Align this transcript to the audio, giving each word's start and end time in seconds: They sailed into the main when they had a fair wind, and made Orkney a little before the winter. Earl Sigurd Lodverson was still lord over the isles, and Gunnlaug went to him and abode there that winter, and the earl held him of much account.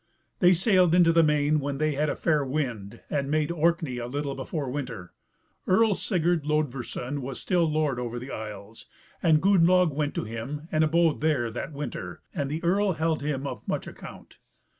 They 0.39 0.53
sailed 0.53 0.95
into 0.95 1.13
the 1.13 1.21
main 1.21 1.59
when 1.59 1.77
they 1.77 1.93
had 1.93 2.09
a 2.09 2.15
fair 2.15 2.43
wind, 2.43 3.01
and 3.07 3.29
made 3.29 3.51
Orkney 3.51 3.99
a 3.99 4.07
little 4.07 4.33
before 4.33 4.65
the 4.65 4.71
winter. 4.71 5.13
Earl 5.67 5.93
Sigurd 5.93 6.43
Lodverson 6.43 7.21
was 7.21 7.39
still 7.39 7.69
lord 7.71 7.99
over 7.99 8.17
the 8.17 8.31
isles, 8.31 8.87
and 9.21 9.43
Gunnlaug 9.43 9.93
went 9.93 10.15
to 10.15 10.23
him 10.23 10.67
and 10.71 10.83
abode 10.83 11.21
there 11.21 11.51
that 11.51 11.71
winter, 11.73 12.23
and 12.33 12.49
the 12.49 12.63
earl 12.63 12.93
held 12.93 13.21
him 13.21 13.45
of 13.45 13.61
much 13.67 13.85
account. 13.85 14.39